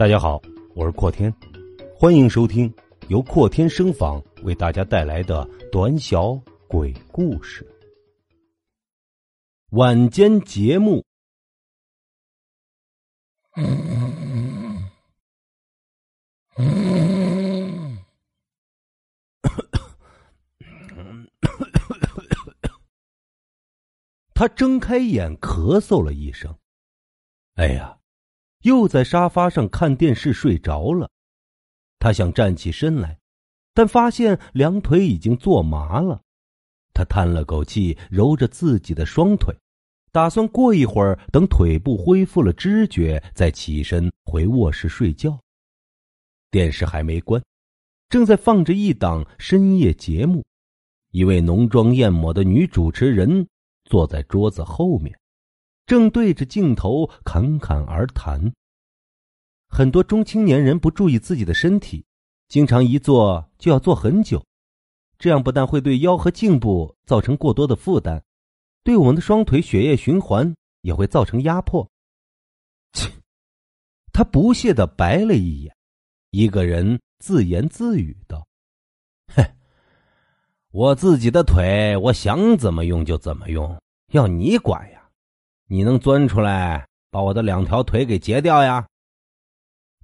[0.00, 0.40] 大家好，
[0.74, 1.30] 我是阔天，
[1.94, 2.74] 欢迎收听
[3.08, 6.32] 由阔天声访为大家带来的短小
[6.66, 7.70] 鬼故事。
[9.72, 11.04] 晚间节目。
[24.32, 26.56] 他睁开眼，咳嗽了一声。
[27.56, 27.99] 哎呀！
[28.62, 31.10] 又在沙发上看电视睡着了，
[31.98, 33.18] 他想站起身来，
[33.72, 36.20] 但发现两腿已经坐麻了。
[36.92, 39.54] 他叹了口气，揉着自己的双腿，
[40.12, 45.38] 打算过一会儿等腿部恢复了知觉，再起身回卧室睡觉。
[46.50, 47.42] 电视还没关，
[48.08, 50.44] 正在放着一档深夜节目，
[51.12, 53.46] 一位浓妆艳抹的女主持人
[53.84, 55.16] 坐在桌子后面。
[55.90, 58.52] 正对着镜头侃侃而谈。
[59.68, 62.06] 很多中青年人不注意自己的身体，
[62.46, 64.40] 经常一坐就要坐很久，
[65.18, 68.22] 这样不但会对腰和颈部造成过多的负担，
[68.84, 71.90] 对我们的双腿血液循环也会造成压迫。
[72.92, 73.10] 切，
[74.12, 75.74] 他不屑的白了一眼，
[76.30, 78.46] 一个人自言自语道
[79.34, 79.44] ：“哼，
[80.70, 83.76] 我自己的腿，我想怎么用就怎么用，
[84.12, 84.98] 要你管呀？”
[85.72, 88.84] 你能钻出来把我的两条腿给截掉呀？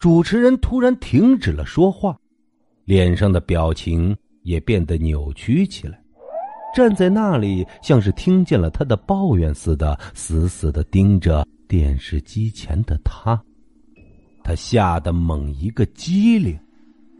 [0.00, 2.18] 主持人突然停止了说话，
[2.84, 6.02] 脸上的表情也变得扭曲起来，
[6.74, 13.40] 站在那里像是听见了他的抱怨似的，死死的盯着电视机前的他。
[14.42, 16.58] 他吓得猛一个机灵。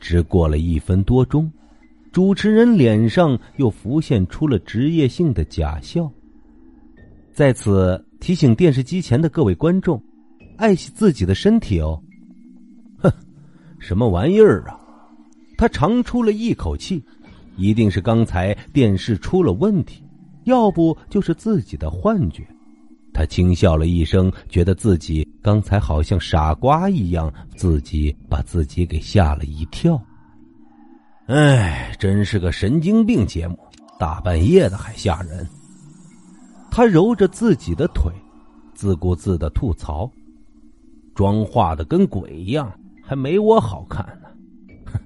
[0.00, 1.48] 只过了一分多钟，
[2.10, 6.10] 主持人脸上又浮现出了职业性的假笑。
[7.32, 8.04] 在此。
[8.24, 10.02] 提醒电视机前的各位观众，
[10.56, 12.02] 爱惜自己的身体哦。
[12.96, 13.12] 哼，
[13.78, 14.80] 什么玩意儿啊！
[15.58, 17.04] 他长出了一口气，
[17.58, 20.02] 一定是刚才电视出了问题，
[20.44, 22.42] 要不就是自己的幻觉。
[23.12, 30.02] 他轻笑了一声，觉得自己刚才好像傻瓜一样，自己把自己给吓了一跳。
[31.26, 33.58] 哎，真是个神经病节目，
[33.98, 35.46] 大半夜的还吓人。
[36.76, 38.10] 他揉着自己的腿，
[38.74, 40.10] 自顾自的吐槽
[41.14, 42.68] ：“妆化的跟鬼一样，
[43.00, 44.28] 还没我好看呢。
[44.86, 44.98] 哼，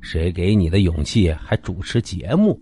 [0.00, 2.56] 谁给你的勇气还主持节目？”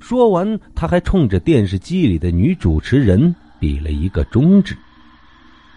[0.00, 4.74] 说完，他还冲着电视机里的女主持人比了一个中指。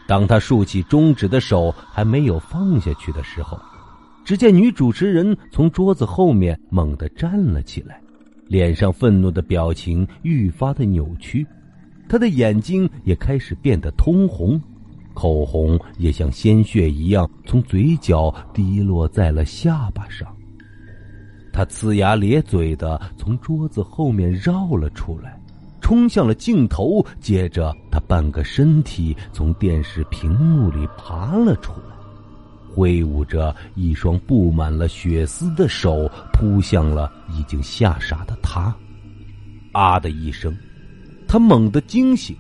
[0.08, 3.60] 当他竖起中指的手还没有放下去的时候，
[4.24, 8.02] 只见女主持人从桌子后面猛地站了起来，
[8.48, 11.46] 脸上愤怒的表情愈发的扭曲。
[12.10, 14.62] 他的眼睛也开始变得通红，
[15.14, 20.28] 口红也像鲜血一样从嘴角滴落在了下巴上。
[21.52, 25.40] 他呲牙咧嘴的从桌子后面绕了出来，
[25.82, 27.04] 冲向了镜头。
[27.20, 31.96] 接着，他半个身体从电视屏幕里爬了出来，
[32.74, 38.72] 挥舞着一双布满了血丝的手，扑向了已经吓傻的他。
[39.72, 40.56] 啊的一声。
[41.28, 42.36] 他猛地惊醒，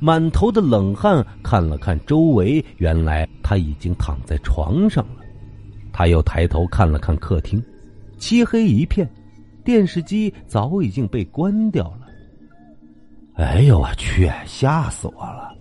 [0.00, 5.22] 满头的冷汗，看了看周围，原来他已经躺在床上了。
[5.92, 7.62] 他又抬头看了看客厅，
[8.18, 9.08] 漆黑一片，
[9.64, 12.08] 电视机早已经被关掉了。
[13.34, 14.30] 哎呦我去！
[14.44, 15.56] 吓死我了，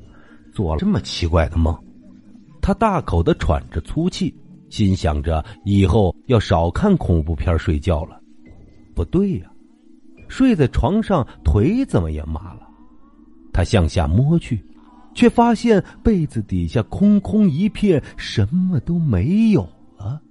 [0.52, 1.78] 做了这么奇怪的梦。
[2.62, 4.36] 他大口的喘着粗气，
[4.70, 8.20] 心想着以后要少看恐怖片睡觉了。
[8.96, 9.52] 不对呀。
[10.28, 12.68] 睡在床上，腿怎么也麻了？
[13.54, 14.64] 他向下摸去，
[15.16, 19.62] 却发现被子底下空空一片，什么都没有
[19.98, 20.22] 了。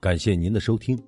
[0.00, 0.98] 感谢您的收听。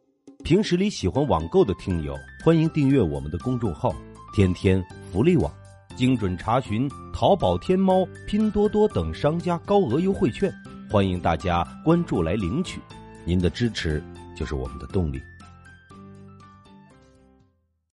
[0.44, 3.94] 平时里喜欢网购的听友，欢迎订阅我们的公众号
[4.34, 5.52] “天天福利网”，
[5.96, 10.52] 精准查询淘宝、天猫、拼多多等商家高额优惠券。
[10.94, 12.80] 欢迎大家关注来领取，
[13.24, 14.00] 您的支持
[14.32, 15.20] 就是我们的动力。